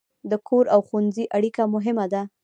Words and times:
د 0.31 0.33
کور 0.47 0.65
او 0.73 0.79
ښوونځي 0.87 1.25
اړیکه 1.37 1.63
مهمه 1.73 2.05
ده. 2.13 2.21